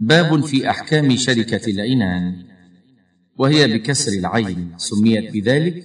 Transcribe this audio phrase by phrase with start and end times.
[0.00, 2.44] باب في أحكام شركة العنان
[3.36, 5.84] وهي بكسر العين سميت بذلك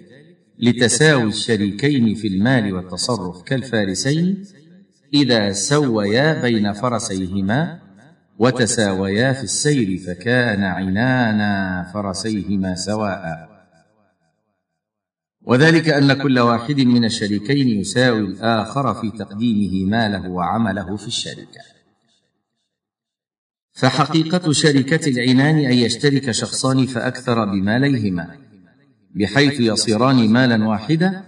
[0.60, 4.46] لتساوي الشريكين في المال والتصرف كالفارسين
[5.14, 7.80] إذا سويا بين فرسيهما
[8.40, 13.50] وتساويا في السير فكان عنانا فرسيهما سواء.
[15.42, 21.75] وذلك أن كل واحد من الشريكين يساوي الآخر في تقديمه ماله وعمله في الشركة.
[23.76, 28.38] فحقيقة شركة العنان أن يشترك شخصان فأكثر بماليهما
[29.16, 31.24] بحيث يصيران مالا واحدا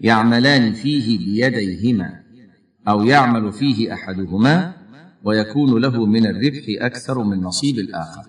[0.00, 2.22] يعملان فيه بيديهما
[2.88, 4.72] أو يعمل فيه أحدهما
[5.24, 8.22] ويكون له من الربح أكثر من نصيب الآخر.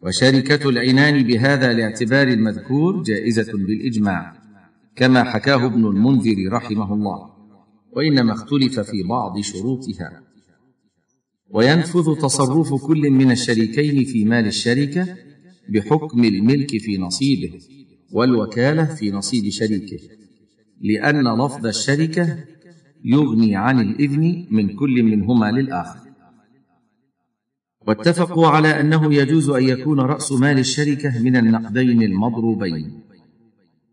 [0.00, 4.32] وشركة العنان بهذا الاعتبار المذكور جائزة بالإجماع
[4.96, 7.30] كما حكاه ابن المنذر رحمه الله
[7.92, 10.33] وإنما اختلف في بعض شروطها.
[11.54, 15.16] وينفذ تصرف كل من الشريكين في مال الشركة
[15.68, 17.58] بحكم الملك في نصيبه
[18.12, 19.98] والوكالة في نصيب شريكه
[20.80, 22.38] لأن لفظ الشركة
[23.04, 25.98] يغني عن الإذن من كل منهما للآخر.
[27.86, 33.00] واتفقوا على أنه يجوز أن يكون رأس مال الشركة من النقدين المضروبين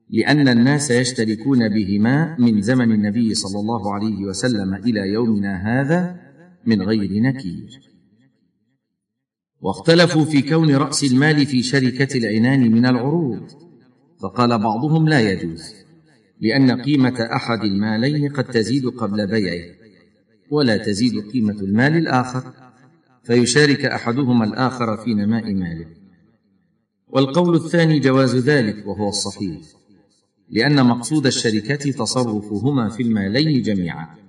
[0.10, 6.31] لأن الناس يشتركون بهما من زمن النبي صلى الله عليه وسلم إلى يومنا هذا
[6.66, 7.82] من غير نكير.
[9.60, 13.48] واختلفوا في كون رأس المال في شركة العنان من العروض.
[14.22, 15.74] فقال بعضهم لا يجوز
[16.40, 19.76] لأن قيمة أحد المالين قد تزيد قبل بيعه
[20.52, 22.54] ولا تزيد قيمة المال الآخر
[23.24, 25.86] فيشارك أحدهما الآخر في نماء ماله.
[27.08, 29.62] والقول الثاني جواز ذلك وهو الصحيح
[30.50, 34.21] لأن مقصود الشركة تصرفهما في المالين جميعا.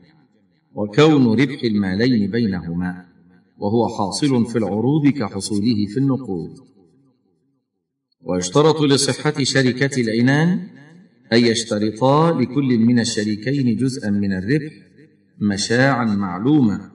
[0.74, 3.04] وكون ربح المالين بينهما
[3.58, 6.50] وهو حاصل في العروض كحصوله في النقود.
[8.22, 10.68] ويشترط لصحة شركة العنان
[11.32, 14.72] أن يشترطا لكل من الشريكين جزءا من الربح
[15.40, 16.90] مشاعا معلومة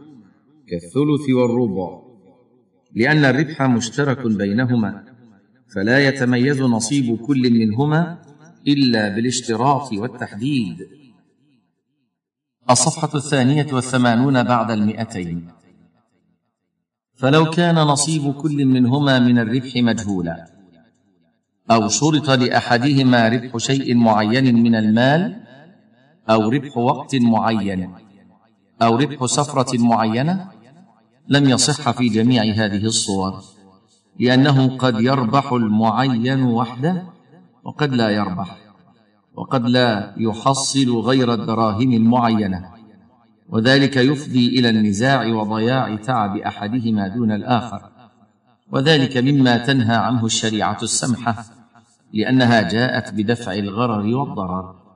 [0.68, 2.02] كالثلث والربع.
[2.96, 5.04] لأن الربح مشترك بينهما
[5.76, 8.22] فلا يتميز نصيب كل منهما
[8.68, 10.88] إلا بالاشتراط والتحديد.
[12.70, 15.48] الصفحة الثانية والثمانون بعد المئتين.
[17.16, 20.48] فلو كان نصيب كل منهما من الربح مجهولا
[21.72, 25.44] أو شرط لأحدهما ربح شيء معين من المال
[26.30, 27.94] أو ربح وقت معين
[28.82, 30.52] أو ربح سفرة معينة
[31.28, 33.44] لم يصح في جميع هذه الصور
[34.20, 37.04] لأنه قد يربح المعين وحده
[37.64, 38.67] وقد لا يربح.
[39.38, 42.72] وقد لا يحصل غير الدراهم المعينة.
[43.50, 47.82] وذلك يفضي إلى النزاع وضياع تعب أحدهما دون الآخر.
[48.72, 51.46] وذلك مما تنهى عنه الشريعة السمحة
[52.14, 54.87] لأنها جاءت بدفع الغرر والضرر.